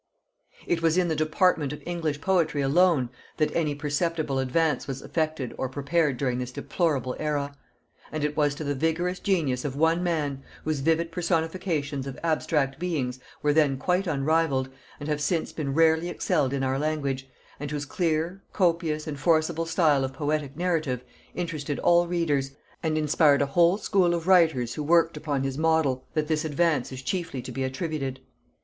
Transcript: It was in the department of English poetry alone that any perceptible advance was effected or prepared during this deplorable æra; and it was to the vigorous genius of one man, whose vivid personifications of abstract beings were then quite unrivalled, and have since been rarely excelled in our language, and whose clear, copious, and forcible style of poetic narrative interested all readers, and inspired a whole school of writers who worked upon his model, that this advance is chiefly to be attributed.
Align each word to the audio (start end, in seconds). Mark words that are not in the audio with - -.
It 0.65 0.81
was 0.81 0.97
in 0.97 1.09
the 1.09 1.15
department 1.15 1.71
of 1.71 1.83
English 1.85 2.21
poetry 2.21 2.63
alone 2.63 3.09
that 3.37 3.55
any 3.55 3.75
perceptible 3.75 4.39
advance 4.39 4.87
was 4.87 5.03
effected 5.03 5.53
or 5.59 5.69
prepared 5.69 6.17
during 6.17 6.39
this 6.39 6.49
deplorable 6.51 7.15
æra; 7.19 7.53
and 8.11 8.23
it 8.23 8.35
was 8.35 8.55
to 8.55 8.63
the 8.63 8.73
vigorous 8.73 9.19
genius 9.19 9.63
of 9.63 9.75
one 9.75 10.01
man, 10.01 10.41
whose 10.63 10.79
vivid 10.79 11.11
personifications 11.11 12.07
of 12.07 12.17
abstract 12.23 12.79
beings 12.79 13.19
were 13.43 13.53
then 13.53 13.77
quite 13.77 14.07
unrivalled, 14.07 14.69
and 14.99 15.07
have 15.07 15.21
since 15.21 15.51
been 15.53 15.75
rarely 15.75 16.09
excelled 16.09 16.51
in 16.51 16.63
our 16.63 16.79
language, 16.79 17.29
and 17.59 17.69
whose 17.69 17.85
clear, 17.85 18.41
copious, 18.53 19.05
and 19.05 19.19
forcible 19.19 19.67
style 19.67 20.03
of 20.03 20.13
poetic 20.13 20.57
narrative 20.57 21.03
interested 21.35 21.77
all 21.77 22.07
readers, 22.07 22.53
and 22.81 22.97
inspired 22.97 23.43
a 23.43 23.45
whole 23.45 23.77
school 23.77 24.15
of 24.15 24.25
writers 24.25 24.73
who 24.73 24.81
worked 24.81 25.15
upon 25.15 25.43
his 25.43 25.59
model, 25.59 26.07
that 26.15 26.27
this 26.27 26.43
advance 26.43 26.91
is 26.91 27.03
chiefly 27.03 27.39
to 27.39 27.51
be 27.51 27.63
attributed. 27.63 28.19